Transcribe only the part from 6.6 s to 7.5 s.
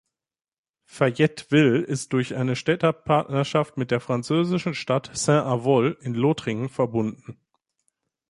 verbunden.